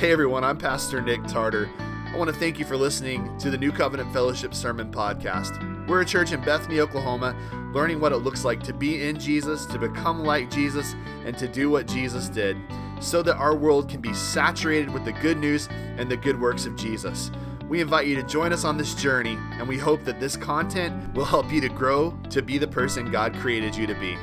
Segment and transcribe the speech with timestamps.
[0.00, 1.68] Hey everyone, I'm Pastor Nick Tarter.
[1.78, 5.86] I want to thank you for listening to the New Covenant Fellowship Sermon Podcast.
[5.86, 7.36] We're a church in Bethany, Oklahoma,
[7.74, 10.94] learning what it looks like to be in Jesus, to become like Jesus,
[11.26, 12.56] and to do what Jesus did,
[12.98, 16.64] so that our world can be saturated with the good news and the good works
[16.64, 17.30] of Jesus.
[17.68, 21.12] We invite you to join us on this journey, and we hope that this content
[21.12, 24.16] will help you to grow to be the person God created you to be.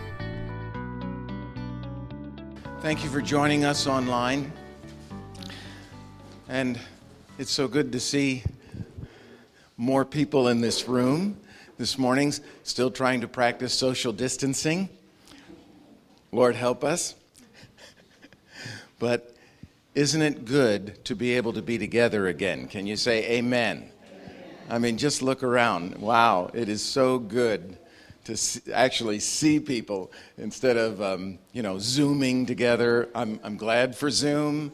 [2.82, 4.52] Thank you for joining us online.
[6.50, 6.80] And
[7.38, 8.42] it's so good to see
[9.76, 11.38] more people in this room
[11.78, 12.34] this morning,
[12.64, 14.88] still trying to practice social distancing.
[16.32, 17.16] Lord, help us.
[19.00, 19.36] but
[19.94, 22.70] isn't it good to be able to be together again?
[22.70, 23.92] Can you say amen?
[24.10, 24.44] amen.
[24.70, 25.98] I mean, just look around.
[25.98, 27.78] Wow, it is so good
[28.24, 33.10] to see, actually see people instead of, um, you know, Zooming together.
[33.14, 34.72] I'm, I'm glad for Zoom.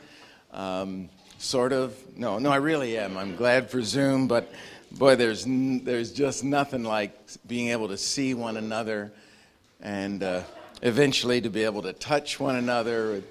[0.51, 1.09] Um,
[1.43, 1.95] sort of.
[2.17, 3.17] No, no, I really am.
[3.17, 4.51] I'm glad for Zoom, but
[4.91, 7.11] boy, there's, there's just nothing like
[7.45, 9.11] being able to see one another
[9.81, 10.43] and uh,
[10.81, 13.21] eventually to be able to touch one another,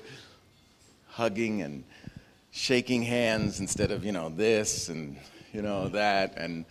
[1.08, 1.84] hugging and
[2.50, 5.16] shaking hands instead of, you know, this and,
[5.54, 6.66] you know, that, and,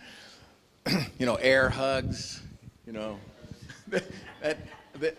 [1.18, 2.40] you know, air hugs,
[2.86, 3.18] you know.
[3.88, 4.58] that,
[5.00, 5.16] that,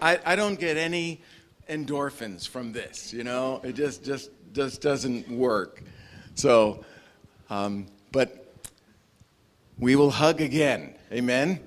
[0.00, 1.20] I, I don't get any
[1.68, 3.60] endorphins from this, you know.
[3.62, 5.82] It just, just just doesn't work.
[6.34, 6.82] So,
[7.50, 8.54] um, but
[9.78, 10.94] we will hug again.
[11.12, 11.60] Amen?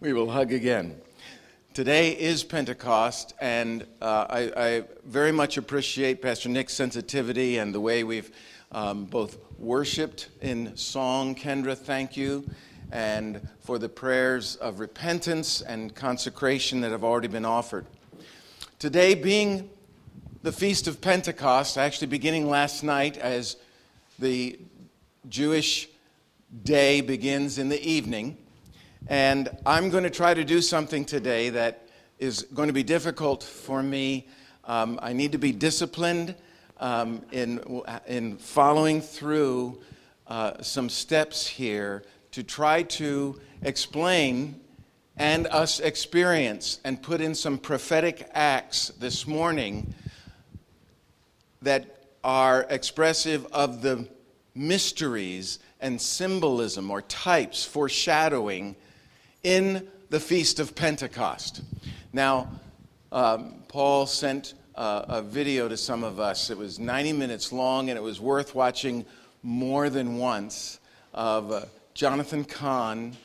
[0.00, 1.00] We will hug again.
[1.72, 7.80] Today is Pentecost, and uh, I, I, very much appreciate Pastor Nick's sensitivity and the
[7.80, 8.30] way we've
[8.70, 11.34] um, both worshiped in song.
[11.34, 12.46] Kendra, thank you,
[12.92, 17.86] and for the prayers of repentance and consecration that have already been offered.
[18.78, 19.70] Today, being
[20.46, 23.56] the Feast of Pentecost, actually beginning last night as
[24.20, 24.56] the
[25.28, 25.88] Jewish
[26.62, 28.36] day begins in the evening.
[29.08, 31.88] And I'm going to try to do something today that
[32.20, 34.28] is going to be difficult for me.
[34.62, 36.36] Um, I need to be disciplined
[36.78, 39.80] um, in, in following through
[40.28, 44.60] uh, some steps here to try to explain
[45.16, 49.92] and us experience and put in some prophetic acts this morning
[51.66, 51.84] that
[52.22, 54.06] are expressive of the
[54.54, 58.76] mysteries and symbolism or types, foreshadowing
[59.42, 61.62] in the Feast of Pentecost.
[62.12, 62.48] Now,
[63.10, 66.50] um, Paul sent uh, a video to some of us.
[66.50, 69.04] It was 90 minutes long and it was worth watching
[69.42, 70.78] more than once
[71.14, 71.62] of uh,
[71.94, 73.16] Jonathan Cahn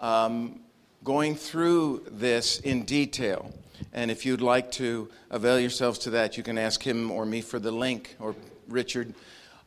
[0.00, 0.58] um,
[1.04, 3.52] going through this in detail.
[3.92, 7.40] And if you'd like to avail yourselves to that, you can ask him or me
[7.40, 8.34] for the link, or
[8.68, 9.14] Richard.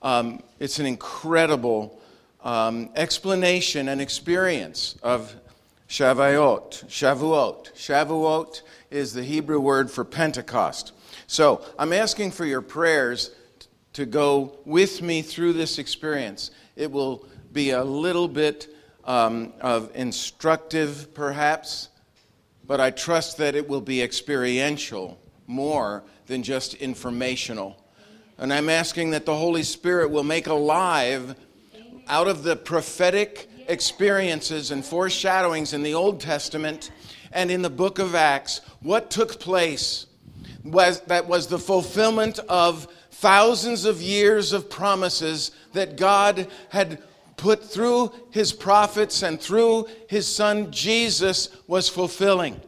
[0.02, 2.00] Um, it's an incredible
[2.44, 5.34] um, explanation and experience of
[5.90, 6.86] Shavuot.
[6.88, 7.74] Shavuot.
[7.74, 10.94] Shavuot is the Hebrew word for Pentecost.
[11.28, 13.32] So I'm asking for your prayers
[13.94, 16.52] to go with me through this experience.
[16.76, 18.76] It will be a little bit
[19.06, 21.90] um, of instructive, perhaps
[22.66, 27.78] but I trust that it will be experiential more than just informational.
[28.38, 31.36] And I'm asking that the Holy Spirit will make alive
[32.08, 36.92] out of the prophetic experiences and foreshadowings in the Old Testament
[37.32, 40.08] and in the book of Acts what took place
[40.64, 47.02] was that was the fulfillment of thousands of years of promises that God had
[47.44, 52.62] put through his prophets and through his son Jesus was fulfilling.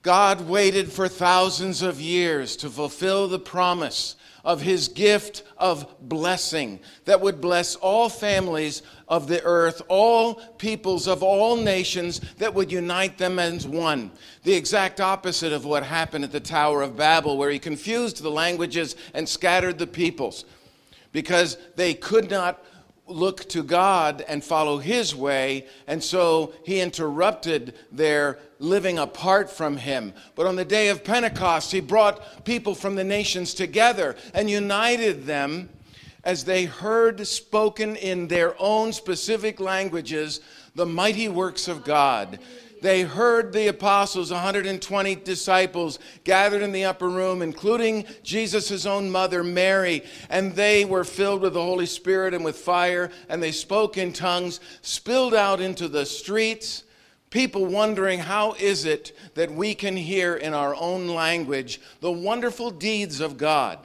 [0.00, 6.80] God waited for thousands of years to fulfill the promise of his gift of blessing
[7.04, 12.72] that would bless all families of the earth, all peoples of all nations, that would
[12.72, 14.10] unite them as one.
[14.44, 18.30] The exact opposite of what happened at the Tower of Babel, where he confused the
[18.30, 20.46] languages and scattered the peoples
[21.12, 22.64] because they could not
[23.10, 29.76] look to God and follow His way, and so He interrupted their living apart from
[29.76, 30.12] Him.
[30.34, 35.26] But on the day of Pentecost, He brought people from the nations together and united
[35.26, 35.68] them
[36.24, 40.40] as they heard spoken in their own specific languages
[40.74, 42.38] the mighty works of God
[42.82, 49.44] they heard the apostles, 120 disciples, gathered in the upper room, including Jesus' own mother,
[49.44, 53.96] Mary, and they were filled with the Holy Spirit and with fire, and they spoke
[53.96, 56.84] in tongues, spilled out into the streets.
[57.30, 62.70] People wondering how is it that we can hear in our own language the wonderful
[62.70, 63.78] deeds of God.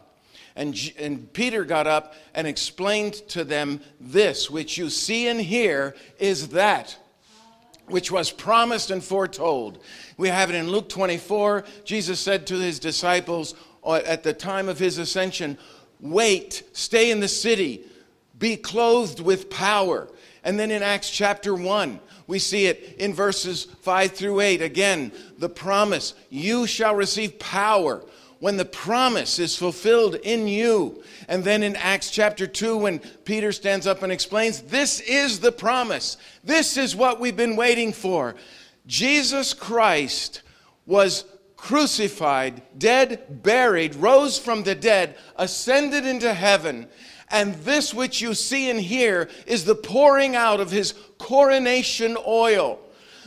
[0.55, 5.95] And, and Peter got up and explained to them this, which you see and hear
[6.17, 6.97] is that
[7.87, 9.83] which was promised and foretold.
[10.17, 11.63] We have it in Luke 24.
[11.83, 15.57] Jesus said to his disciples uh, at the time of his ascension,
[15.99, 17.85] Wait, stay in the city,
[18.37, 20.07] be clothed with power.
[20.43, 24.61] And then in Acts chapter 1, we see it in verses 5 through 8.
[24.61, 28.03] Again, the promise you shall receive power
[28.39, 31.03] when the promise is fulfilled in you.
[31.27, 35.51] And then in Acts chapter 2, when Peter stands up and explains, This is the
[35.51, 36.17] promise.
[36.43, 38.35] This is what we've been waiting for.
[38.87, 40.41] Jesus Christ
[40.85, 41.25] was
[41.57, 46.87] crucified, dead, buried, rose from the dead, ascended into heaven.
[47.31, 52.79] And this which you see and hear is the pouring out of his coronation oil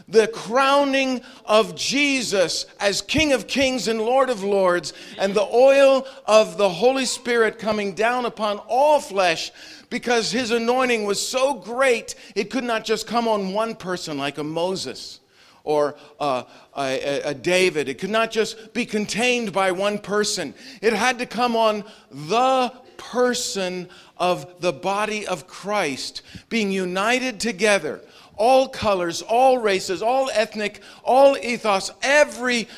[0.09, 6.07] the crowning of Jesus as King of Kings and Lord of Lords, and the oil
[6.27, 9.53] of the Holy Spirit coming down upon all flesh
[9.91, 14.39] because his anointing was so great, it could not just come on one person like
[14.39, 15.21] a Moses
[15.65, 16.45] or uh,
[16.77, 17.89] a, a, David.
[17.89, 22.73] It could not just be contained by one person, it had to come on the
[22.97, 28.01] person of the body of Christ, being united together
[28.39, 32.69] all colors, all races, all ethnic, all ethos, every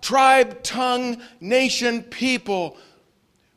[0.00, 2.76] tribe, tongue, nation, people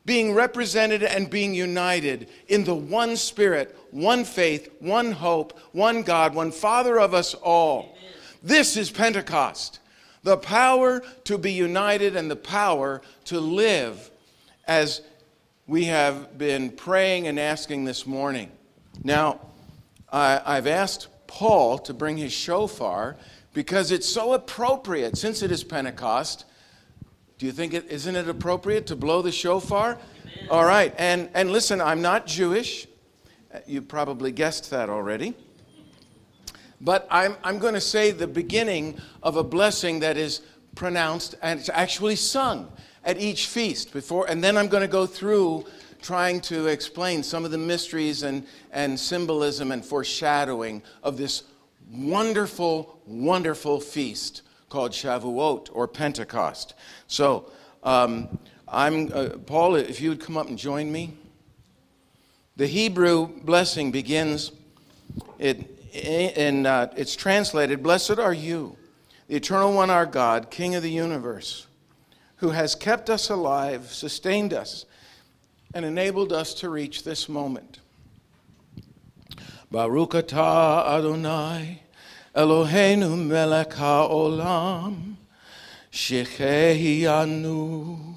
[0.04, 6.34] being represented and being united in the one Spirit, one faith, one hope, one God,
[6.34, 7.96] one Father of us all.
[8.42, 9.80] This is Pentecost
[10.26, 14.10] the power to be united and the power to live
[14.66, 15.00] as
[15.68, 18.50] we have been praying and asking this morning.
[19.04, 19.40] Now,
[20.12, 23.16] I, have asked Paul to bring his shofar
[23.52, 26.44] because it's so appropriate since it is Pentecost.
[27.38, 29.92] Do you think it isn't it appropriate to blow the shofar?
[29.92, 30.48] Amen.
[30.50, 30.94] All right.
[30.98, 32.86] And and listen, I'm not Jewish.
[33.66, 35.34] You probably guessed that already.
[36.80, 40.42] But I'm I'm going to say the beginning of a blessing that is
[40.74, 42.70] pronounced and it's actually sung
[43.04, 45.64] at each feast before and then I'm going to go through
[46.06, 51.42] trying to explain some of the mysteries and, and symbolism and foreshadowing of this
[51.90, 56.74] wonderful, wonderful feast called Shavuot or Pentecost.
[57.08, 57.50] So,
[57.82, 58.38] um,
[58.68, 61.16] I'm, uh, Paul, if you would come up and join me.
[62.54, 64.52] The Hebrew blessing begins,
[65.40, 68.76] it, and uh, it's translated Blessed are you,
[69.26, 71.66] the eternal one, our God, King of the universe,
[72.36, 74.84] who has kept us alive, sustained us
[75.76, 77.80] and enabled us to reach this moment.
[79.70, 81.82] Baruch atah Adonai
[82.34, 85.16] Eloheinu melech haolam
[85.92, 88.14] shechehianu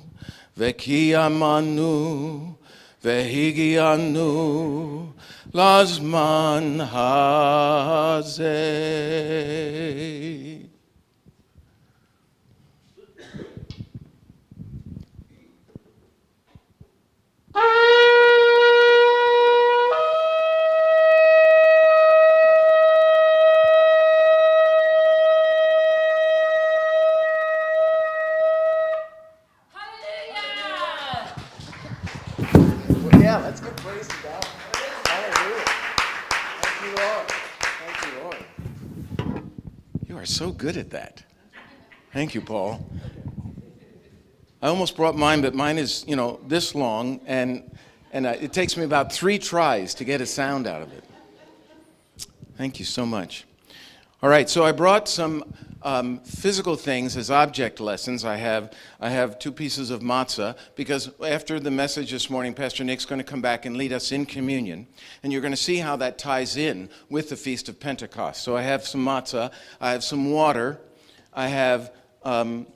[0.57, 2.55] vekiyamanu
[3.03, 5.11] vehigianu
[5.51, 8.49] lazman hazeh.
[40.39, 41.21] So good at that.
[42.13, 42.89] Thank you, Paul.
[44.61, 47.63] I almost brought mine, but mine is, you know, this long, and,
[48.11, 51.03] and uh, it takes me about three tries to get a sound out of it.
[52.57, 53.45] Thank you so much.
[54.21, 55.45] All right, so I brought some
[55.81, 58.25] um, physical things as object lessons.
[58.25, 62.83] I have, I have two pieces of matzah because after the message this morning, Pastor
[62.83, 64.87] Nick's going to come back and lead us in communion.
[65.23, 68.43] And you're going to see how that ties in with the Feast of Pentecost.
[68.43, 70.81] So I have some matzah, I have some water,
[71.33, 72.67] I have um,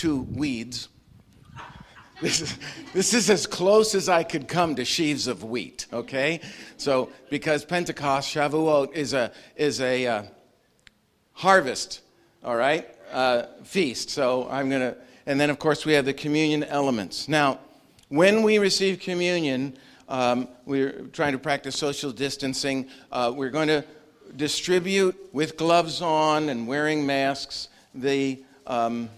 [0.00, 0.88] two weeds.
[2.22, 2.58] This is,
[2.94, 6.40] this is as close as I could come to sheaves of wheat, okay?
[6.78, 10.22] So, because Pentecost, Shavuot, is a, is a, uh,
[11.34, 12.00] harvest,
[12.42, 14.08] all right, uh, feast.
[14.08, 17.28] So I'm going to, and then of course we have the communion elements.
[17.28, 17.58] Now,
[18.08, 19.76] when we receive communion,
[20.08, 22.88] um, we're trying to practice social distancing.
[23.12, 23.84] Uh, we're going to
[24.34, 29.10] distribute with gloves on and wearing masks the, um,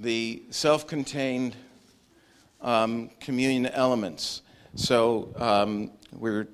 [0.00, 1.56] the self contained
[2.60, 4.42] um, communion elements.
[4.74, 6.48] So um, we're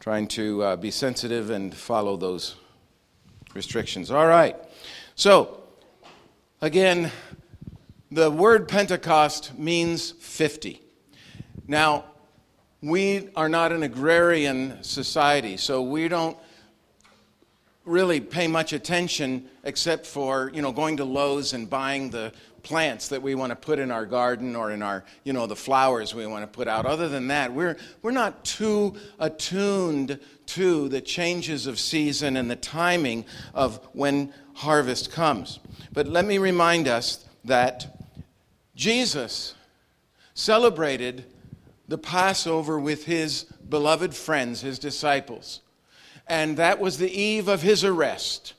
[0.00, 2.56] trying to uh, be sensitive and follow those
[3.54, 4.10] restrictions.
[4.10, 4.56] All right.
[5.14, 5.62] So,
[6.62, 7.10] again,
[8.10, 10.80] the word Pentecost means 50.
[11.66, 12.04] Now,
[12.80, 16.38] we are not an agrarian society, so we don't
[17.88, 23.08] really pay much attention except for, you know, going to Lowe's and buying the plants
[23.08, 26.14] that we want to put in our garden or in our, you know, the flowers
[26.14, 26.86] we want to put out.
[26.86, 32.56] Other than that, we're, we're not too attuned to the changes of season and the
[32.56, 35.60] timing of when harvest comes.
[35.92, 37.98] But let me remind us that
[38.74, 39.54] Jesus
[40.34, 41.24] celebrated
[41.88, 45.60] the Passover with his beloved friends, his disciples.
[46.28, 48.54] And that was the eve of his arrest,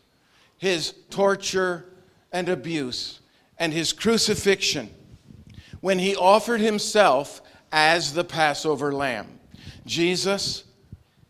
[0.57, 1.85] his torture
[2.31, 3.19] and abuse,
[3.57, 4.89] and his crucifixion
[5.81, 9.39] when he offered himself as the Passover lamb.
[9.85, 10.63] Jesus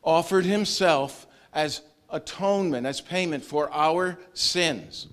[0.03, 5.07] offered himself as atonement, as payment for our sins.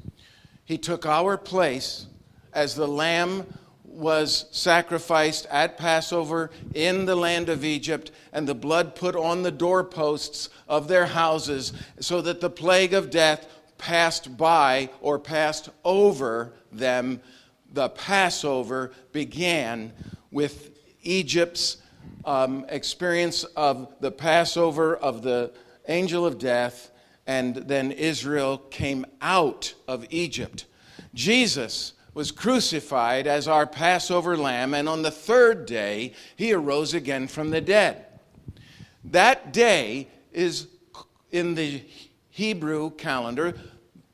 [0.64, 2.06] He took our place
[2.52, 3.46] as the lamb
[3.96, 9.50] was sacrificed at Passover in the land of Egypt, and the blood put on the
[9.50, 13.48] doorposts of their houses, so that the plague of death
[13.78, 17.20] passed by or passed over them.
[17.72, 19.92] The Passover began
[20.30, 20.70] with
[21.02, 21.78] Egypt's
[22.24, 25.52] um, experience of the Passover of the
[25.88, 26.90] angel of death,
[27.26, 30.66] and then Israel came out of Egypt.
[31.14, 37.28] Jesus was crucified as our Passover lamb, and on the third day, he arose again
[37.28, 38.06] from the dead.
[39.04, 40.66] That day is
[41.30, 41.82] in the
[42.30, 43.52] Hebrew calendar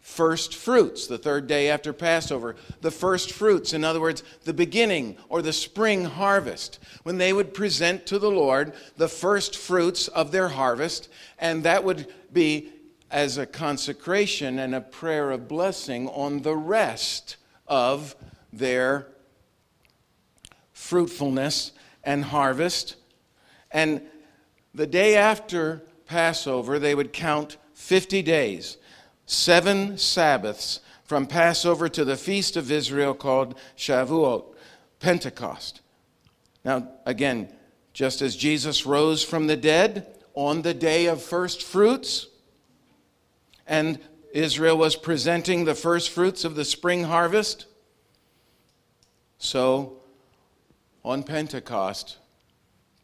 [0.01, 2.57] first fruits, the third day after Passover.
[2.81, 7.55] The first fruits, in other words, the beginning or the spring harvest, when they would
[7.55, 12.73] present to the Lord the first fruits of their harvest, and that would be
[13.13, 17.37] as a consecration and a prayer of blessing on the rest
[17.73, 18.15] of
[18.53, 19.07] their
[20.75, 21.73] fruitfulness
[22.05, 22.97] and harvest.
[23.71, 24.03] And
[24.75, 28.77] the day after Passover, they would count 50 days,
[29.25, 34.45] seven Sabbaths from Passover to the feast of Israel called Shavuot,
[35.01, 35.81] Pentecost.
[36.67, 37.51] Now, again,
[37.95, 42.27] just as Jesus rose from the dead on the day of first fruits,
[43.67, 43.99] and
[44.33, 47.67] Israel was presenting the first fruits of the spring harvest.
[49.39, 49.99] So,
[51.05, 52.17] on Pentecost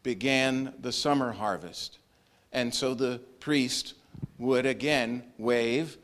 [0.01, 1.99] began the summer harvest.
[2.51, 3.93] And so the priest
[4.39, 5.97] would again wave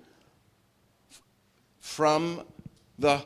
[1.79, 2.44] from
[3.00, 3.24] the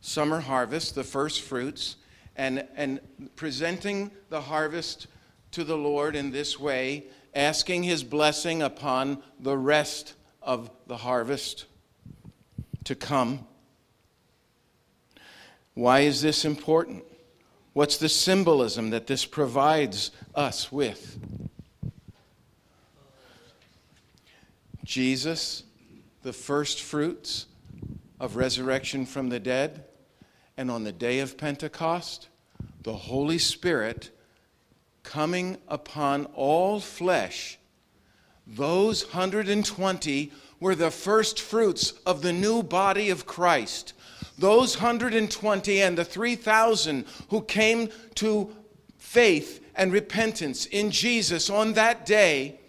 [0.00, 1.96] summer harvest, the first fruits,
[2.36, 3.00] and, and
[3.36, 5.06] presenting the harvest
[5.52, 11.66] to the Lord in this way, asking his blessing upon the rest of the harvest
[12.84, 13.46] to come.
[15.74, 17.04] Why is this important?
[17.72, 21.18] What's the symbolism that this provides us with?
[24.84, 25.62] Jesus,
[26.22, 27.46] the first fruits
[28.20, 29.84] of resurrection from the dead,
[30.56, 32.28] and on the day of Pentecost,
[32.82, 34.10] the Holy Spirit
[35.02, 37.58] coming upon all flesh
[38.46, 43.94] those 120 were the first fruits of the new body of Christ.
[44.38, 48.54] Those 120 and the 3,000 who came to
[48.98, 52.60] faith and repentance in Jesus on that day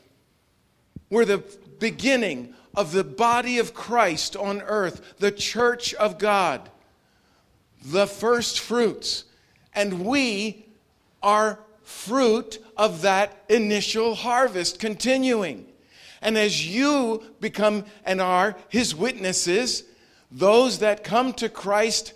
[1.10, 1.44] were the
[1.80, 6.70] beginning of the body of Christ on earth, the church of God,
[7.86, 9.26] the first fruits.
[9.74, 10.66] And we
[11.22, 15.66] are fruit of that initial harvest continuing.
[16.22, 19.84] And as you become and are his witnesses,
[20.32, 22.14] those that come to Christ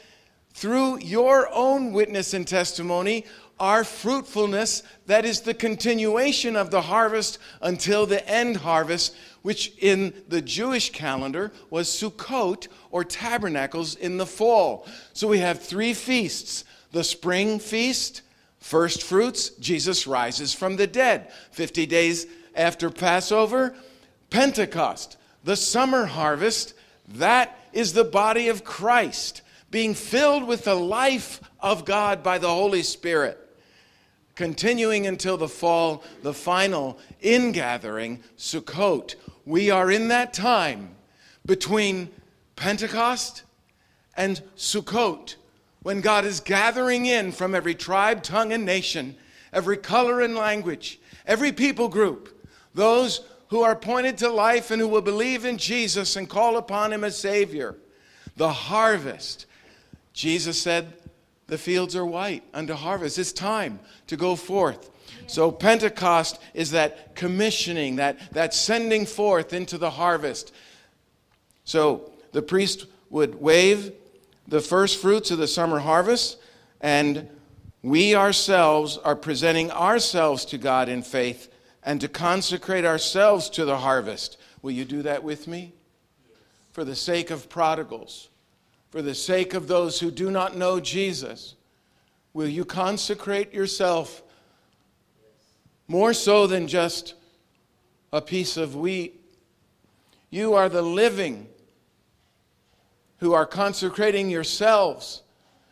[0.53, 3.25] through your own witness and testimony
[3.59, 10.13] are fruitfulness that is the continuation of the harvest until the end harvest, which in
[10.27, 14.87] the Jewish calendar was Sukkot or tabernacles in the fall.
[15.13, 18.21] So we have three feasts the spring feast,
[18.67, 21.31] First fruits, Jesus rises from the dead.
[21.51, 23.73] 50 days after Passover,
[24.29, 26.73] Pentecost, the summer harvest,
[27.07, 32.49] that is the body of Christ being filled with the life of God by the
[32.49, 33.39] Holy Spirit.
[34.35, 39.15] Continuing until the fall, the final ingathering, Sukkot.
[39.45, 40.97] We are in that time
[41.45, 42.09] between
[42.57, 43.43] Pentecost
[44.17, 45.35] and Sukkot
[45.87, 49.15] when God is gathering in from every tribe, tongue, and nation,
[49.53, 54.87] every color and language, every people group, those who are pointed to life and who
[54.89, 57.77] will believe in Jesus and call upon Him as Savior.
[58.35, 59.45] The harvest.
[60.11, 60.91] Jesus said,
[61.47, 63.17] The fields are white unto harvest.
[63.17, 64.89] It's time to go forth.
[65.27, 70.53] So Pentecost is that commissioning, that, that sending forth into the harvest.
[71.63, 73.93] So the priest would wave
[74.47, 76.37] the first fruits of the summer harvest,
[76.79, 77.27] and
[77.81, 81.51] we ourselves are presenting ourselves to God in faith
[81.83, 84.37] and to consecrate ourselves to the harvest.
[84.61, 85.73] Will you do that with me?
[86.71, 88.29] For the sake of prodigals,
[88.89, 91.55] for the sake of those who do not know Jesus,
[92.33, 94.21] will you consecrate yourself
[95.87, 97.15] more so than just
[98.13, 99.19] a piece of wheat?
[100.29, 101.47] You are the living
[103.17, 105.23] who are consecrating yourselves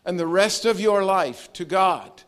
[0.05, 2.23] and the rest of your life to God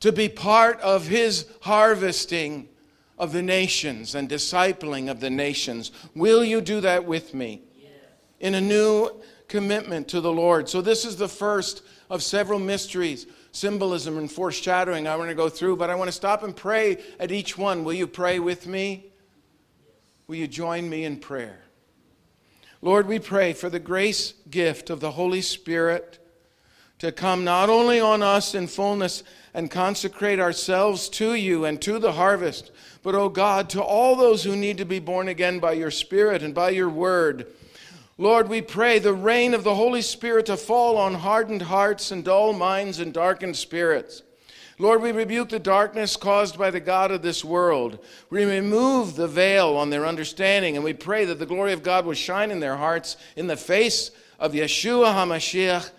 [0.00, 2.68] to be part of His harvesting
[3.18, 5.90] of the nations and discipling of the nations.
[6.14, 7.62] Will you do that with me?
[8.40, 9.10] In a new
[9.48, 10.68] commitment to the Lord.
[10.68, 15.48] So, this is the first of several mysteries, symbolism, and foreshadowing I want to go
[15.48, 17.84] through, but I want to stop and pray at each one.
[17.84, 19.06] Will you pray with me?
[20.26, 21.65] Will you join me in prayer?
[22.86, 26.20] Lord, we pray for the grace gift of the Holy Spirit
[27.00, 31.98] to come not only on us in fullness and consecrate ourselves to you and to
[31.98, 32.70] the harvest,
[33.02, 35.90] but, O oh God, to all those who need to be born again by your
[35.90, 37.48] Spirit and by your word.
[38.18, 42.24] Lord, we pray the rain of the Holy Spirit to fall on hardened hearts and
[42.24, 44.22] dull minds and darkened spirits.
[44.78, 47.98] Lord, we rebuke the darkness caused by the God of this world.
[48.28, 52.04] We remove the veil on their understanding, and we pray that the glory of God
[52.04, 55.90] will shine in their hearts in the face of Yeshua HaMashiach,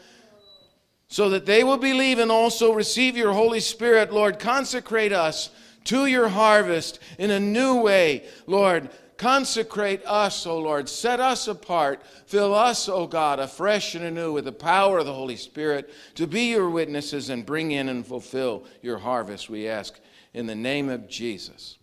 [1.08, 4.14] so that they will believe and also receive your Holy Spirit.
[4.14, 5.50] Lord, consecrate us
[5.86, 8.26] to your harvest in a new way.
[8.46, 10.88] Lord, Consecrate us, O Lord.
[10.88, 12.04] Set us apart.
[12.28, 16.28] Fill us, O God, afresh and anew with the power of the Holy Spirit to
[16.28, 20.00] be your witnesses and bring in and fulfill your harvest, we ask
[20.34, 21.78] in the name of Jesus.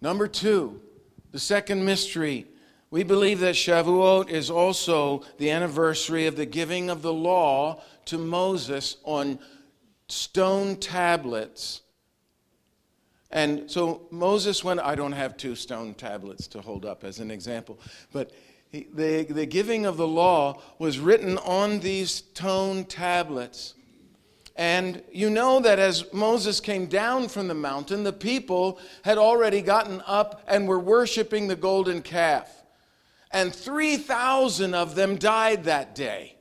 [0.00, 0.80] Number two,
[1.30, 2.46] the second mystery.
[2.90, 8.16] We believe that Shavuot is also the anniversary of the giving of the law to
[8.16, 9.38] Moses on
[10.08, 11.82] stone tablets
[13.30, 17.30] and so Moses went, I don't have two stone tablets to hold up as an
[17.30, 17.78] example,
[18.12, 18.32] but
[18.70, 23.74] he, the, the giving of the law was written on these stone tablets.
[24.56, 29.62] And you know that as Moses came down from the mountain, the people had already
[29.62, 32.50] gotten up and were worshiping the golden calf.
[33.30, 36.34] And 3,000 of them died that day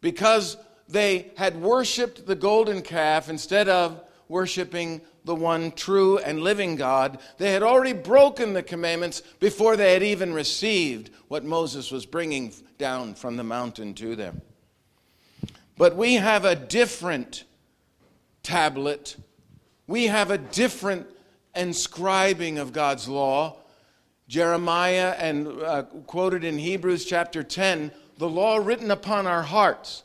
[0.00, 0.56] because
[0.88, 7.18] they had worshiped the golden calf instead of worshiping the one true and living God.
[7.38, 12.52] They had already broken the commandments before they had even received what Moses was bringing
[12.78, 14.40] down from the mountain to them.
[15.76, 17.44] But we have a different
[18.42, 19.16] tablet,
[19.86, 21.06] we have a different
[21.54, 23.56] inscribing of God's law.
[24.28, 30.02] Jeremiah and uh, quoted in Hebrews chapter 10 the law written upon our hearts.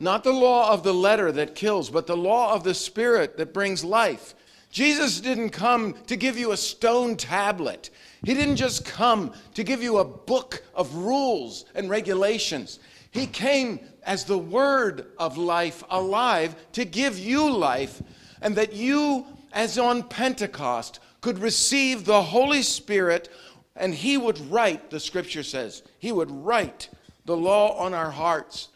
[0.00, 3.54] Not the law of the letter that kills, but the law of the Spirit that
[3.54, 4.34] brings life.
[4.70, 7.90] Jesus didn't come to give you a stone tablet.
[8.24, 12.80] He didn't just come to give you a book of rules and regulations.
[13.12, 18.02] He came as the word of life alive to give you life,
[18.42, 23.28] and that you, as on Pentecost, could receive the Holy Spirit,
[23.76, 26.88] and He would write, the scripture says, He would write
[27.26, 28.70] the law on our hearts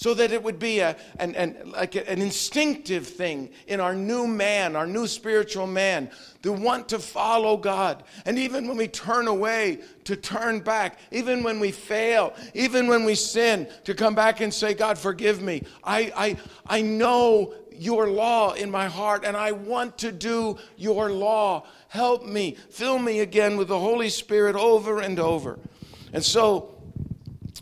[0.00, 4.26] so that it would be a, an, an, like an instinctive thing in our new
[4.26, 6.10] man, our new spiritual man,
[6.42, 8.02] to want to follow God.
[8.24, 10.98] And even when we turn away, to turn back.
[11.10, 15.42] Even when we fail, even when we sin, to come back and say, God, forgive
[15.42, 15.64] me.
[15.84, 16.36] I, I,
[16.78, 21.66] I know your law in my heart and I want to do your law.
[21.88, 22.56] Help me.
[22.70, 25.58] Fill me again with the Holy Spirit over and over.
[26.14, 26.74] And so,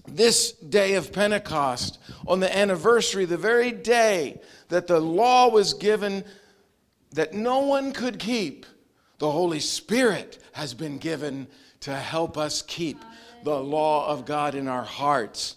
[0.07, 4.39] this day of Pentecost, on the anniversary, the very day
[4.69, 6.25] that the law was given
[7.13, 8.67] that no one could keep,
[9.19, 11.49] the Holy Spirit has been given
[11.81, 13.03] to help us keep
[13.45, 15.57] the law of God in our hearts.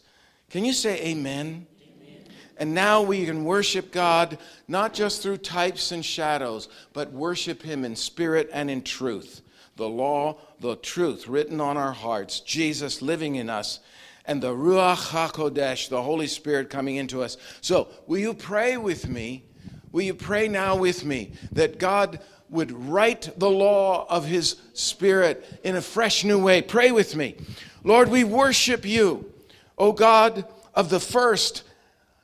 [0.49, 1.67] Can you say amen?
[1.84, 2.23] amen?
[2.57, 7.84] And now we can worship God not just through types and shadows, but worship Him
[7.84, 9.41] in spirit and in truth.
[9.75, 13.81] The law, the truth written on our hearts, Jesus living in us
[14.25, 17.38] and the Ruach HaKodesh, the Holy Spirit coming into us.
[17.62, 19.43] So, will you pray with me?
[19.91, 25.45] Will you pray now with me that God would write the law of His Spirit
[25.63, 26.62] in a fresh new way?
[26.62, 27.36] Pray with me.
[27.84, 29.31] Lord, we worship you.
[29.77, 31.63] O God, of the first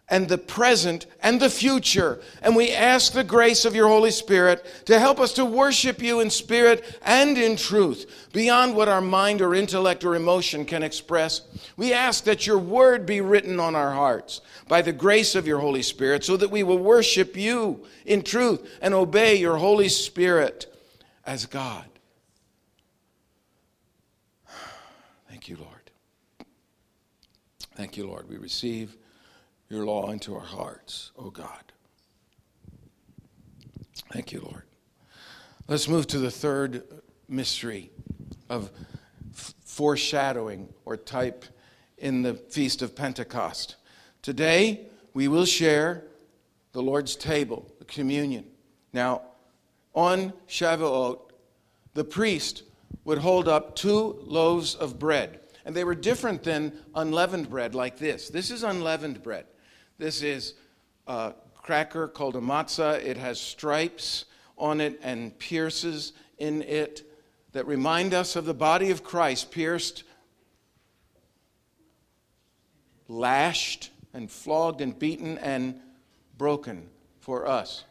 [0.09, 2.21] and the present and the future.
[2.41, 6.21] And we ask the grace of your Holy Spirit to help us to worship you
[6.21, 11.41] in spirit and in truth, beyond what our mind or intellect or emotion can express.
[11.75, 15.59] We ask that your word be written on our hearts by the grace of your
[15.59, 20.73] Holy Spirit, so that we will worship you in truth and obey your Holy Spirit
[21.25, 21.85] as God.
[25.29, 25.71] Thank you, Lord.
[27.75, 28.29] Thank you, Lord.
[28.29, 28.97] We receive
[29.69, 31.71] your law into our hearts, O oh God.
[34.13, 34.63] Thank you, Lord.
[35.67, 36.83] Let's move to the third
[37.27, 37.91] mystery
[38.49, 38.71] of
[39.65, 41.45] foreshadowing or type
[41.97, 43.75] in the Feast of Pentecost.
[44.21, 44.81] Today,
[45.13, 46.05] we will share
[46.71, 48.45] the Lord's table, the communion.
[48.93, 49.23] Now,
[49.93, 51.19] on Shavuot,
[51.93, 52.63] the priest
[53.03, 57.97] would hold up two loaves of bread, and they were different than unleavened bread like
[57.97, 58.29] this.
[58.29, 59.45] This is unleavened bread.
[59.97, 60.53] This is
[61.07, 63.03] a cracker called a matzah.
[63.03, 64.25] It has stripes
[64.57, 67.03] on it and pierces in it
[67.53, 70.03] that remind us of the body of Christ pierced,
[73.07, 75.79] lashed, and flogged and beaten and
[76.37, 77.83] broken for us.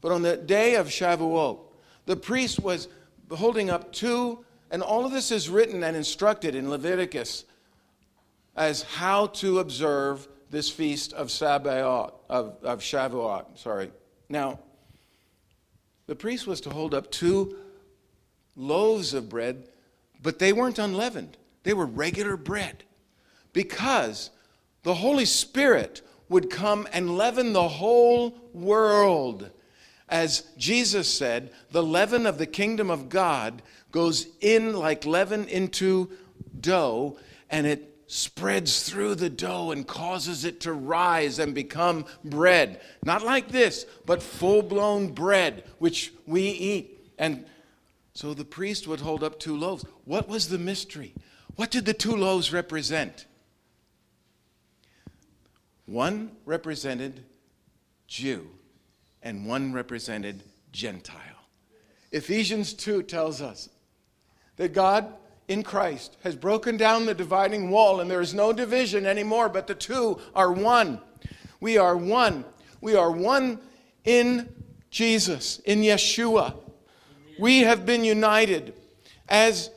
[0.00, 1.58] But on the day of Shavuot,
[2.06, 2.88] the priest was
[3.30, 7.44] holding up two, and all of this is written and instructed in Leviticus
[8.56, 13.90] as how to observe this feast of Sabaoth, of, of Shavuot, sorry.
[14.28, 14.60] Now,
[16.06, 17.56] the priest was to hold up two
[18.54, 19.64] loaves of bread,
[20.22, 21.38] but they weren't unleavened.
[21.62, 22.84] They were regular bread
[23.54, 24.28] because
[24.82, 29.50] the Holy Spirit would come and leaven the whole world.
[30.06, 36.10] As Jesus said, the leaven of the kingdom of God goes in like leaven into
[36.60, 37.16] dough,
[37.48, 42.78] and it spreads through the dough and causes it to rise and become bread.
[43.02, 47.10] Not like this, but full blown bread, which we eat.
[47.18, 47.46] And
[48.12, 49.86] so the priest would hold up two loaves.
[50.04, 51.14] What was the mystery?
[51.56, 53.24] What did the two loaves represent?
[55.86, 57.24] One represented
[58.08, 58.46] Jew,
[59.22, 61.16] and one represented Gentile.
[62.10, 63.70] Ephesians 2 tells us
[64.56, 65.14] that God
[65.48, 69.66] in Christ has broken down the dividing wall, and there is no division anymore, but
[69.66, 71.00] the two are one.
[71.60, 72.44] We are one.
[72.80, 73.60] We are one
[74.04, 74.52] in
[74.90, 76.56] Jesus, in Yeshua.
[77.38, 78.74] We have been united
[79.28, 79.70] as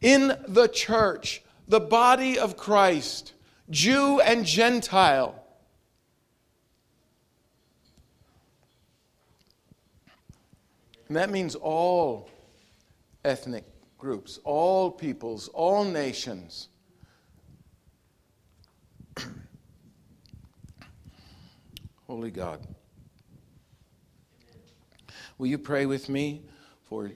[0.00, 3.32] in the church, the body of Christ,
[3.70, 5.42] Jew and Gentile.
[11.08, 12.28] And that means all
[13.24, 13.64] ethnic
[14.06, 16.68] groups, all peoples, all nations.
[22.06, 22.64] Holy God.
[25.38, 26.42] Will you pray with me
[26.84, 27.10] for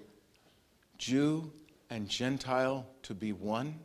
[0.98, 1.52] Jew
[1.90, 3.78] and Gentile to be one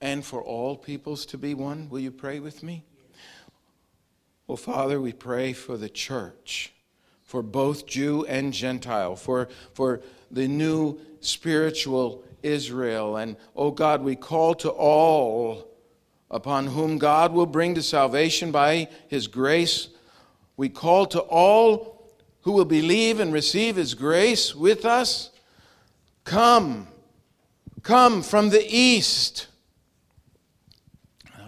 [0.00, 1.88] and for all peoples to be one?
[1.90, 2.82] Will you pray with me?
[4.48, 6.73] Well, Father, we pray for the church,
[7.34, 13.16] for both Jew and Gentile, for, for the new spiritual Israel.
[13.16, 15.66] And, oh God, we call to all
[16.30, 19.88] upon whom God will bring to salvation by his grace.
[20.56, 22.08] We call to all
[22.42, 25.30] who will believe and receive his grace with us.
[26.22, 26.86] Come,
[27.82, 29.48] come from the east.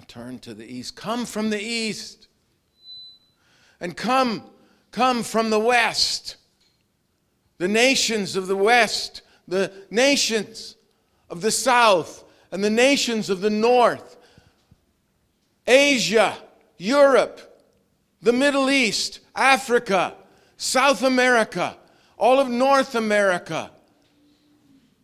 [0.09, 0.97] Turn to the east.
[0.97, 2.27] Come from the east.
[3.81, 4.43] And come,
[4.97, 6.37] come from the west.
[7.59, 10.77] The nations of the west the nations
[11.31, 14.17] of the south and the nations of the north,
[15.67, 16.37] Asia,
[16.79, 17.41] Europe,
[18.23, 20.15] the Middle East, Africa,
[20.57, 21.77] South America,
[22.17, 23.71] all of North America,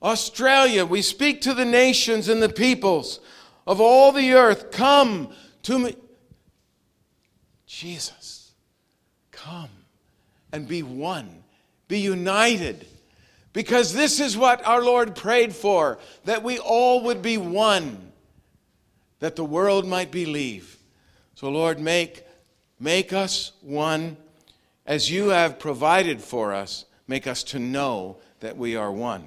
[0.02, 0.84] Australia.
[0.84, 3.20] We speak to the nations and the peoples
[3.66, 4.70] of all the earth.
[4.70, 5.32] Come
[5.64, 5.96] to me.
[7.66, 8.52] Jesus,
[9.30, 9.81] come
[10.52, 11.42] and be one,
[11.88, 12.86] be united
[13.52, 18.12] because this is what our Lord prayed for that we all would be one,
[19.20, 20.78] that the world might believe.
[21.34, 22.24] So, Lord, make,
[22.80, 24.16] make us one
[24.86, 26.84] as you have provided for us.
[27.06, 29.26] Make us to know that we are one.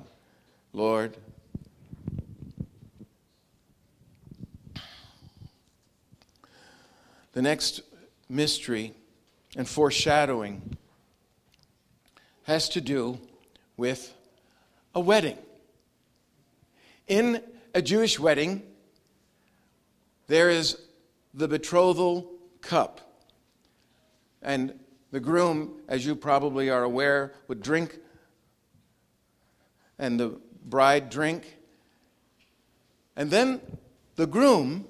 [0.74, 1.16] Lord,
[7.34, 7.82] the next
[8.28, 8.94] mystery
[9.56, 10.78] and foreshadowing
[12.46, 13.20] has to do
[13.76, 14.14] with
[14.94, 15.38] a wedding.
[17.08, 17.42] In
[17.74, 18.64] a Jewish wedding,
[20.28, 20.78] there is
[21.34, 22.32] the betrothal
[22.62, 23.02] cup.
[24.42, 24.80] And
[25.12, 27.98] the groom, as you probably are aware, would drink,
[29.98, 31.58] and the bride drink.
[33.16, 33.60] And then
[34.16, 34.86] the groom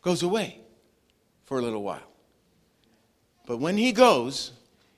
[0.00, 0.60] goes away
[1.44, 2.10] for a little while.
[3.46, 4.52] But when he goes,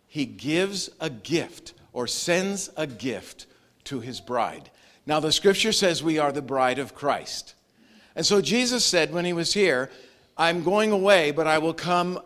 [0.06, 3.46] he gives a gift or sends a gift
[3.82, 4.70] to his bride.
[5.06, 7.54] Now, the scripture says we are the bride of Christ.
[8.14, 9.90] And so Jesus said when he was here,
[10.36, 12.20] I'm going away, but I will come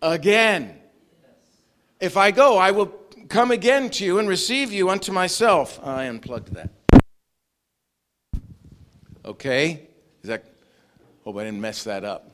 [0.00, 0.78] again.
[1.98, 2.94] If I go, I will
[3.28, 5.80] come again to you and receive you unto myself.
[5.82, 6.70] Ah, I unplugged that.
[9.24, 9.88] Okay?
[10.22, 10.44] Is that
[11.24, 12.29] hope I didn't mess that up.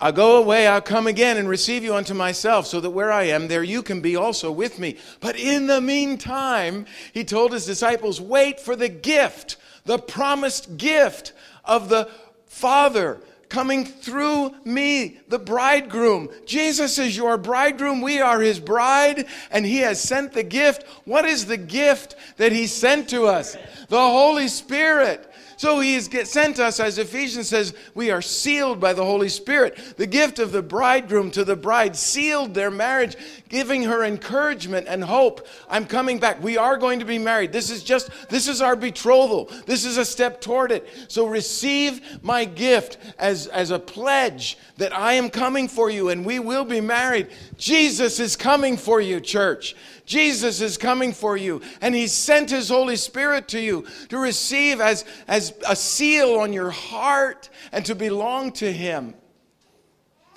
[0.00, 3.24] I'll go away, I'll come again and receive you unto myself, so that where I
[3.24, 4.96] am, there you can be also with me.
[5.20, 11.32] But in the meantime, he told his disciples, wait for the gift, the promised gift
[11.64, 12.08] of the
[12.46, 16.28] Father coming through me, the bridegroom.
[16.44, 18.00] Jesus is your bridegroom.
[18.00, 20.84] We are his bride, and he has sent the gift.
[21.04, 23.56] What is the gift that he sent to us?
[23.88, 25.27] The Holy Spirit.
[25.58, 29.76] So he has sent us, as Ephesians says, we are sealed by the Holy Spirit.
[29.96, 33.16] The gift of the bridegroom to the bride sealed their marriage,
[33.48, 35.48] giving her encouragement and hope.
[35.68, 36.40] I'm coming back.
[36.40, 37.52] We are going to be married.
[37.52, 39.50] This is just, this is our betrothal.
[39.66, 40.88] This is a step toward it.
[41.08, 46.24] So receive my gift as, as a pledge that I am coming for you and
[46.24, 47.30] we will be married.
[47.56, 49.74] Jesus is coming for you, church.
[50.08, 54.80] Jesus is coming for you, and He sent His Holy Spirit to you to receive
[54.80, 59.14] as, as a seal on your heart and to belong to Him.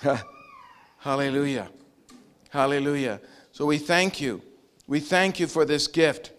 [1.00, 1.70] Hallelujah.
[2.50, 3.22] Hallelujah.
[3.54, 4.42] So we thank you.
[4.88, 6.34] We thank you for this gift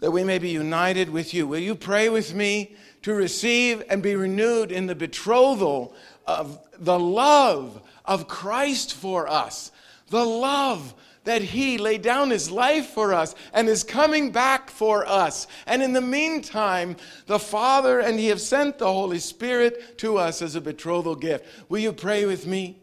[0.00, 1.46] that we may be united with you.
[1.46, 5.94] Will you pray with me to receive and be renewed in the betrothal
[6.26, 9.70] of the love of Christ for us?
[10.08, 15.06] The love that He laid down His life for us and is coming back for
[15.06, 15.46] us.
[15.66, 20.42] And in the meantime, the Father and He have sent the Holy Spirit to us
[20.42, 21.46] as a betrothal gift.
[21.68, 22.78] Will you pray with me?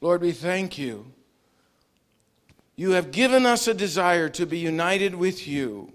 [0.00, 1.12] Lord, we thank you.
[2.74, 5.92] You have given us a desire to be united with you.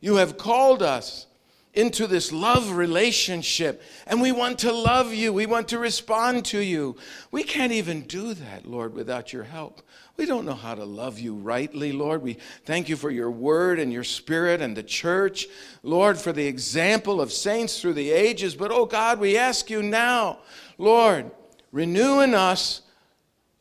[0.00, 1.26] You have called us
[1.72, 3.82] into this love relationship.
[4.06, 5.32] And we want to love you.
[5.32, 6.96] We want to respond to you.
[7.30, 9.82] We can't even do that, Lord, without your help.
[10.16, 12.22] We don't know how to love you rightly, Lord.
[12.22, 15.46] We thank you for your word and your spirit and the church,
[15.82, 18.54] Lord, for the example of saints through the ages.
[18.54, 20.40] But, oh God, we ask you now,
[20.76, 21.30] Lord,
[21.72, 22.82] renew in us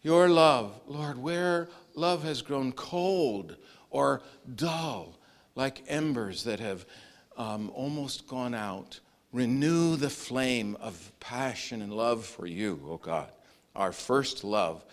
[0.02, 0.74] your love.
[0.88, 3.56] Lord, where love has grown cold
[3.90, 4.22] or
[4.56, 5.18] dull,
[5.56, 6.86] like embers that have
[7.40, 9.00] um, almost gone out,
[9.32, 13.32] renew the flame of passion and love for you, oh God,
[13.76, 14.84] our first love,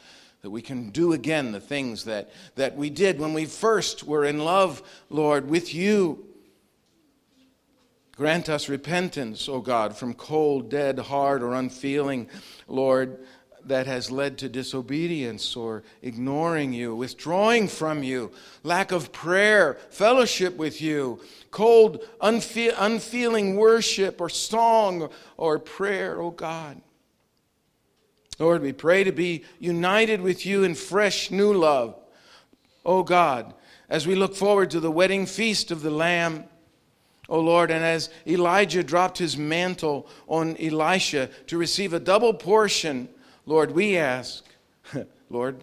[0.42, 4.24] that we can do again the things that, that we did when we first were
[4.24, 4.80] in love,
[5.11, 6.24] Lord, with you.
[8.16, 12.28] Grant us repentance, O God, from cold, dead, hard, or unfeeling,
[12.66, 13.18] Lord
[13.66, 18.31] that has led to disobedience or ignoring you, withdrawing from you,
[18.62, 26.31] lack of prayer, fellowship with you, cold, unfe- unfeeling worship or song or prayer, oh
[26.31, 26.81] God.
[28.38, 31.96] Lord, we pray to be united with you in fresh new love,
[32.85, 33.55] oh God,
[33.88, 36.44] as we look forward to the wedding feast of the Lamb.
[37.29, 43.09] O Lord, and as Elijah dropped his mantle on Elisha to receive a double portion
[43.48, 44.44] Lord, we ask,
[45.30, 45.62] Lord,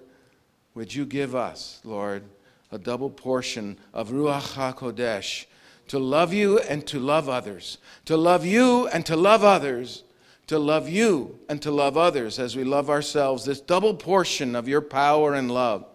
[0.74, 2.24] would you give us, Lord,
[2.72, 5.46] a double portion of Ruach HaKodesh
[5.90, 10.04] to love you and to love others, to love you and to love others,
[10.48, 14.68] to love you and to love others as we love ourselves, this double portion of
[14.68, 15.86] your power and love.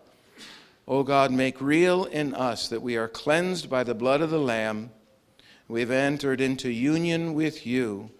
[0.86, 4.30] O oh God, make real in us that we are cleansed by the blood of
[4.30, 4.90] the Lamb.
[5.68, 8.10] We've entered into union with you,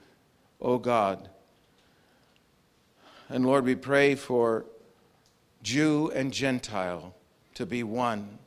[0.61, 1.29] O oh God
[3.29, 4.65] and Lord, we pray for
[5.63, 7.15] Jew and Gentile
[7.55, 8.39] to be one.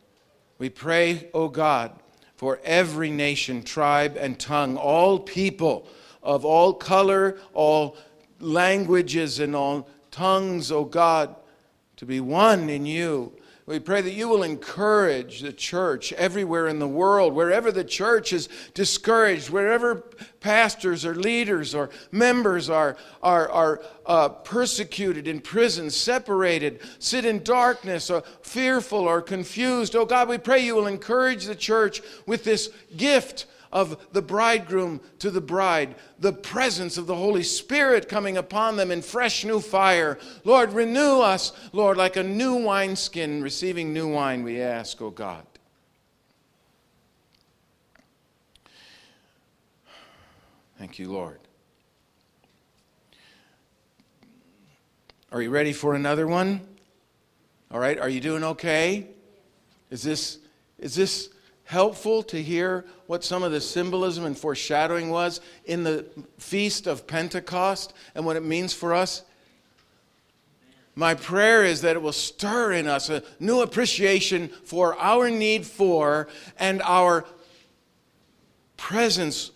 [0.58, 1.92] We pray, O oh God,
[2.36, 5.88] for every nation, tribe, and tongue, all people
[6.24, 7.98] of all color, all
[8.40, 11.36] languages, and all tongues, O oh God,
[11.98, 13.34] to be one in you
[13.72, 18.34] we pray that you will encourage the church everywhere in the world, wherever the church
[18.34, 20.04] is discouraged, wherever
[20.42, 27.42] pastors or leaders or members are, are, are uh, persecuted, in prison, separated, sit in
[27.44, 29.96] darkness, or fearful or confused.
[29.96, 35.02] Oh God, we pray you will encourage the church with this gift of the bridegroom
[35.20, 39.60] to the bride, the presence of the Holy Spirit coming upon them in fresh new
[39.60, 40.18] fire.
[40.44, 45.10] Lord, renew us, Lord, like a new wineskin receiving new wine, we ask, O oh
[45.12, 45.46] God.
[50.78, 51.40] Thank you, Lord.
[55.32, 56.60] Are you ready for another one?
[57.72, 59.08] All right, are you doing okay?
[59.90, 60.40] Is this
[60.78, 61.30] is this
[61.72, 66.06] helpful to hear what some of the symbolism and foreshadowing was in the
[66.38, 69.24] feast of Pentecost and what it means for us?
[70.96, 75.66] My prayer is that it will stir in us a new appreciation for our need
[75.66, 76.28] for
[76.60, 77.24] and our
[78.76, 79.52] presence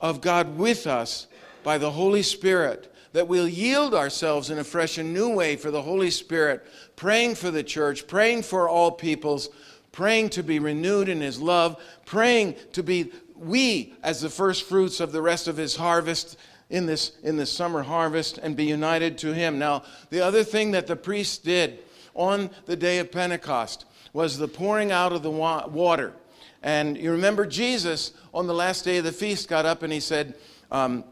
[0.00, 1.28] of God with us
[1.62, 5.70] by the Holy Spirit that we'll yield ourselves in a fresh and new way for
[5.70, 9.48] the Holy Spirit, praying for the church, praying for all peoples,
[9.92, 15.00] praying to be renewed in His love, praying to be we as the first fruits
[15.00, 16.36] of the rest of His harvest
[16.70, 19.58] in this, in this summer harvest and be united to Him.
[19.58, 21.80] Now, the other thing that the priests did
[22.14, 26.14] on the day of Pentecost was the pouring out of the wa- water.
[26.62, 30.00] And you remember Jesus on the last day of the feast got up and he
[30.00, 30.34] said,
[30.70, 31.04] um,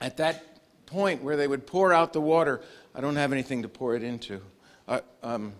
[0.00, 0.54] at that
[0.86, 2.60] point where they would pour out the water.
[2.94, 4.40] I don't have anything to pour it into.
[4.86, 5.52] Uh, um,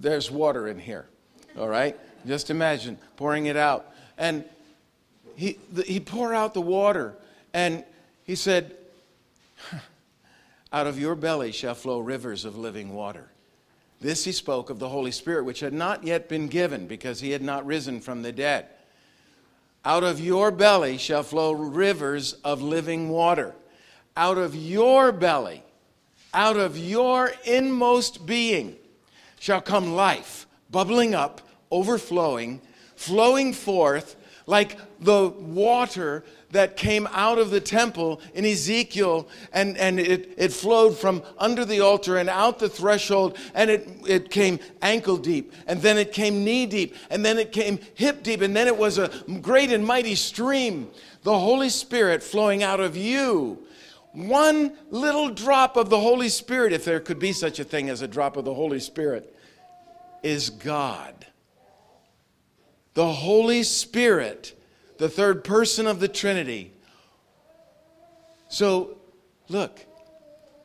[0.00, 1.06] there's water in here,
[1.58, 1.96] all right?
[2.26, 3.92] Just imagine pouring it out.
[4.16, 4.44] And
[5.36, 7.14] he, the, he poured out the water,
[7.52, 7.84] and
[8.24, 8.76] he said,
[10.72, 13.30] Out of your belly shall flow rivers of living water.
[14.00, 17.30] This he spoke of the Holy Spirit, which had not yet been given because he
[17.30, 18.66] had not risen from the dead.
[19.84, 23.54] Out of your belly shall flow rivers of living water
[24.18, 25.62] out of your belly,
[26.34, 28.74] out of your inmost being,
[29.38, 32.60] shall come life, bubbling up, overflowing,
[32.96, 40.00] flowing forth like the water that came out of the temple in Ezekiel, and, and
[40.00, 44.58] it, it flowed from under the altar and out the threshold, and it, it came
[44.80, 48.56] ankle deep, and then it came knee deep, and then it came hip deep, and
[48.56, 49.08] then it was a
[49.42, 50.90] great and mighty stream.
[51.22, 53.66] The Holy Spirit flowing out of you
[54.26, 58.02] one little drop of the Holy Spirit, if there could be such a thing as
[58.02, 59.34] a drop of the Holy Spirit,
[60.22, 61.26] is God.
[62.94, 64.58] The Holy Spirit,
[64.98, 66.72] the third person of the Trinity.
[68.48, 68.98] So,
[69.48, 69.86] look,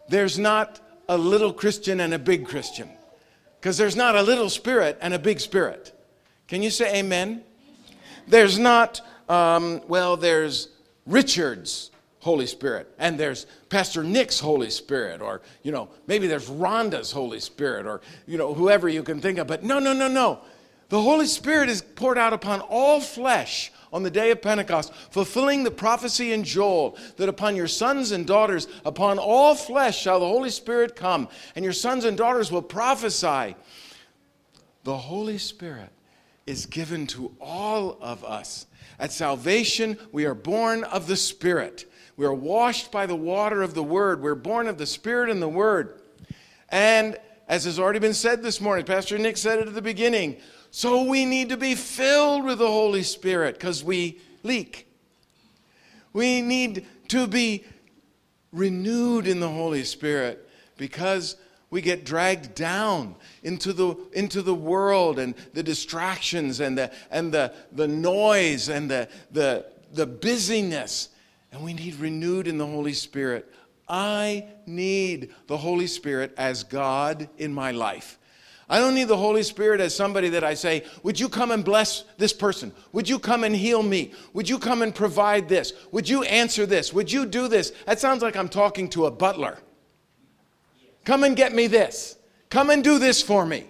[0.09, 2.89] there's not a little Christian and a big Christian,
[3.59, 5.91] because there's not a little spirit and a big spirit.
[6.47, 7.43] Can you say amen?
[8.27, 10.69] There's not, um, well, there's
[11.05, 11.91] Richard's
[12.23, 17.41] Holy Spirit, and there's Pastor Nick's Holy Spirit, or, you know, maybe there's Rhonda's Holy
[17.41, 19.47] Spirit, or, you know, whoever you can think of.
[19.47, 20.39] But no, no, no, no.
[20.88, 25.63] The Holy Spirit is poured out upon all flesh on the day of Pentecost, fulfilling
[25.63, 30.25] the prophecy in Joel that upon your sons and daughters, upon all flesh shall the
[30.25, 33.55] Holy Spirit come, and your sons and daughters will prophesy.
[34.86, 35.89] The Holy Spirit
[36.47, 38.65] is given to all of us.
[38.97, 41.86] At salvation, we are born of the Spirit.
[42.15, 44.21] We are washed by the water of the Word.
[44.21, 45.99] We're born of the Spirit and the Word.
[46.69, 50.38] And as has already been said this morning, Pastor Nick said it at the beginning,
[50.71, 54.88] so we need to be filled with the Holy Spirit because we leak.
[56.13, 57.65] We need to be
[58.52, 60.47] renewed in the Holy Spirit
[60.78, 61.36] because
[61.69, 67.32] we get dragged down into the, into the world and the distractions and the, and
[67.32, 71.10] the, the noise and the, the, the busyness
[71.53, 73.53] and we need renewed in the Holy Spirit.
[73.87, 78.17] I need the Holy Spirit as God in my life.
[78.67, 81.63] I don't need the Holy Spirit as somebody that I say, Would you come and
[81.63, 82.73] bless this person?
[82.91, 84.13] Would you come and heal me?
[84.33, 85.73] Would you come and provide this?
[85.91, 86.91] Would you answer this?
[86.91, 87.71] Would you do this?
[87.85, 89.59] That sounds like I'm talking to a butler.
[91.05, 92.17] Come and get me this.
[92.49, 93.65] Come and do this for me.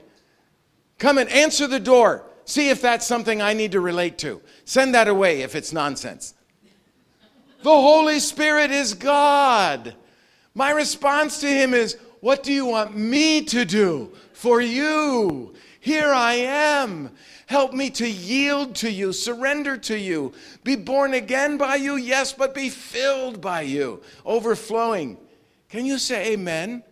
[0.99, 2.29] Come and answer the door.
[2.45, 4.41] See if that's something I need to relate to.
[4.63, 6.33] Send that away if it's nonsense.
[7.63, 9.95] The Holy Spirit is God.
[10.53, 15.53] My response to Him is, What do you want me to do for you?
[15.79, 17.11] Here I am.
[17.45, 20.33] Help me to yield to you, surrender to you,
[20.63, 25.17] be born again by you, yes, but be filled by you, overflowing.
[25.69, 26.83] Can you say amen?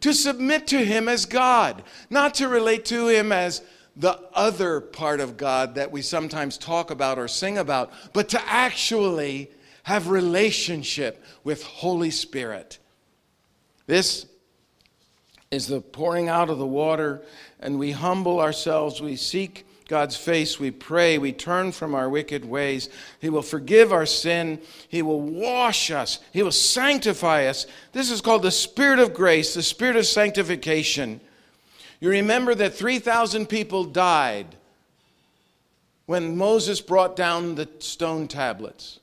[0.00, 3.62] To submit to Him as God, not to relate to Him as
[3.96, 8.42] the other part of God that we sometimes talk about or sing about, but to
[8.46, 9.50] actually
[9.84, 12.78] have relationship with Holy Spirit.
[13.86, 14.26] This
[15.50, 17.22] is the pouring out of the water,
[17.60, 19.00] and we humble ourselves.
[19.00, 22.88] We seek God's face, we pray, we turn from our wicked ways.
[23.20, 24.58] He will forgive our sin.
[24.88, 26.20] He will wash us.
[26.32, 27.66] He will sanctify us.
[27.92, 31.20] This is called the Spirit of grace, the Spirit of sanctification.
[32.00, 34.56] You remember that 3,000 people died
[36.06, 39.00] when Moses brought down the stone tablets.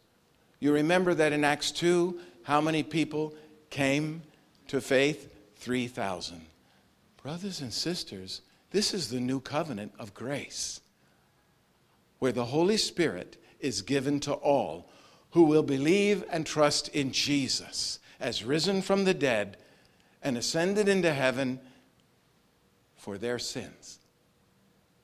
[0.62, 3.34] You remember that in Acts 2, how many people
[3.70, 4.22] came
[4.68, 5.28] to faith?
[5.57, 6.41] 3,000.
[7.22, 10.80] Brothers and sisters, this is the new covenant of grace,
[12.20, 14.88] where the Holy Spirit is given to all
[15.32, 19.57] who will believe and trust in Jesus as risen from the dead
[20.22, 21.59] and ascended into heaven
[22.95, 23.99] for their sins.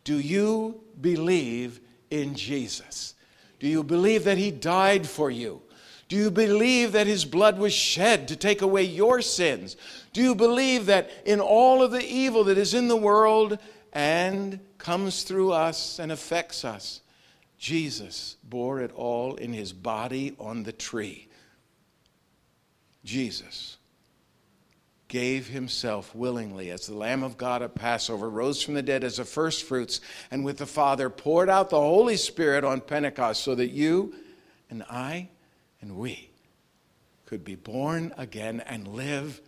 [0.03, 1.79] Do you believe
[2.11, 3.15] in Jesus?
[3.59, 5.61] Do you believe that He died for you?
[6.07, 9.75] Do you believe that His blood was shed to take away your sins?
[10.13, 13.59] Do you believe that in all of the evil that is in the world
[13.93, 17.01] and comes through us and affects us,
[17.57, 21.27] Jesus bore it all in His body on the tree?
[23.03, 23.76] Jesus
[25.07, 29.17] gave himself willingly as the Lamb of God at Passover, rose from the dead as
[29.17, 30.01] the firstfruits,
[30.31, 34.13] and with the Father poured out the Holy Spirit on Pentecost so that you
[34.69, 35.29] and I
[35.81, 36.29] and we
[37.25, 39.41] could be born again and live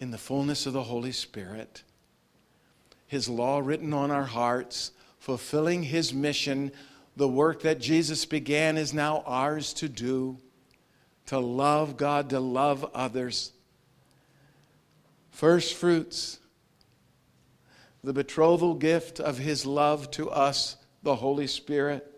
[0.00, 1.82] in the fullness of the Holy Spirit.
[3.06, 6.72] His law written on our hearts, fulfilling His mission.
[7.16, 10.38] The work that Jesus began is now ours to do
[11.26, 13.52] to love God, to love others.
[15.34, 16.38] First fruits,
[18.04, 22.08] the betrothal gift of His love to us, the Holy Spirit.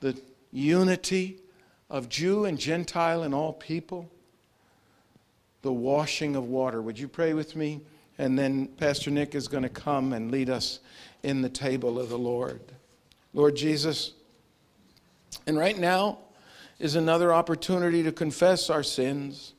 [0.00, 0.20] The
[0.52, 1.40] unity
[1.88, 4.10] of Jew and Gentile and all people,
[5.62, 6.82] the washing of water.
[6.82, 7.80] Would you pray with me?
[8.18, 10.80] And then Pastor Nick is going to come and lead us
[11.22, 12.60] in the table of the Lord.
[13.32, 14.12] Lord Jesus,
[15.46, 16.18] and right now
[16.78, 19.53] is another opportunity to confess our sins.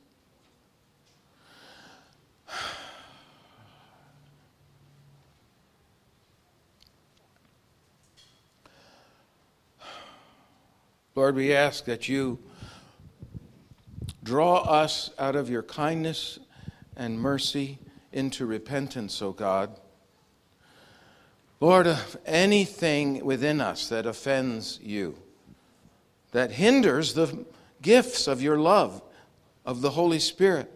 [11.16, 12.38] Lord, we ask that you
[14.22, 16.38] draw us out of your kindness
[16.94, 17.78] and mercy
[18.12, 19.80] into repentance, O God.
[21.58, 25.16] Lord, of anything within us that offends you,
[26.32, 27.46] that hinders the
[27.80, 29.00] gifts of your love,
[29.64, 30.70] of the Holy Spirit,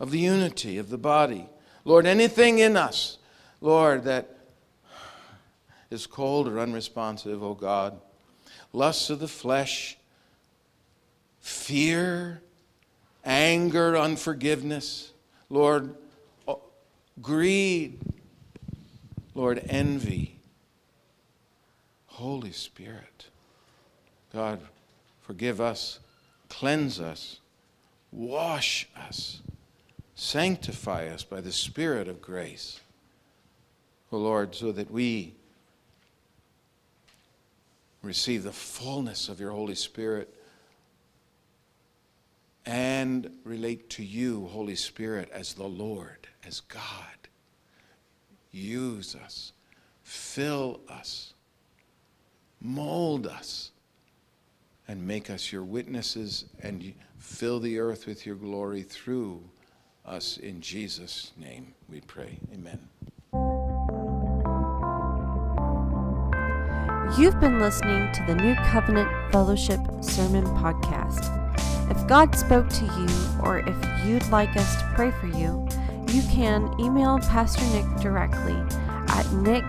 [0.00, 1.46] of the unity of the body.
[1.84, 3.18] Lord, anything in us,
[3.60, 4.34] Lord, that
[5.90, 8.00] is cold or unresponsive, O God
[8.74, 9.96] lusts of the flesh,
[11.40, 12.42] fear,
[13.24, 15.12] anger, unforgiveness,
[15.48, 15.94] Lord,
[16.46, 16.56] uh,
[17.22, 18.00] greed,
[19.34, 20.32] Lord, envy.
[22.06, 23.26] Holy Spirit,
[24.32, 24.60] God,
[25.22, 25.98] forgive us,
[26.48, 27.40] cleanse us,
[28.12, 29.40] wash us,
[30.14, 32.80] sanctify us by the Spirit of grace.
[34.12, 35.34] O oh Lord, so that we
[38.04, 40.32] receive the fullness of your Holy Spirit
[42.66, 46.82] and relate to you, Holy Spirit, as the Lord, as God.
[48.52, 49.52] Use us,
[50.02, 51.34] fill us,
[52.60, 53.70] mold us,
[54.86, 59.42] and make us your witnesses and fill the earth with your glory through
[60.06, 60.36] us.
[60.38, 62.38] In Jesus' name we pray.
[62.52, 62.93] Amen.
[67.16, 71.30] You've been listening to the New Covenant Fellowship Sermon Podcast.
[71.88, 73.06] If God spoke to you,
[73.40, 75.64] or if you'd like us to pray for you,
[76.08, 78.56] you can email Pastor Nick directly
[79.10, 79.62] at nick